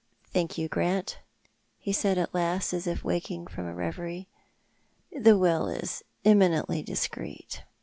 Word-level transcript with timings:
"Thank 0.33 0.57
you. 0.57 0.67
Grant," 0.67 1.19
he 1.77 1.93
said 1.93 2.17
at 2.17 2.33
last, 2.33 2.73
as 2.73 2.87
if 2.87 3.03
waking 3.03 3.45
from 3.45 3.67
a 3.67 3.73
reverie." 3.75 4.27
The 5.21 5.37
will 5.37 5.67
is 5.67 6.01
eminently 6.25 6.81
discreet. 6.81 7.61